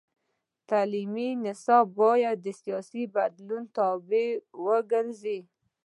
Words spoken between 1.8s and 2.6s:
باید د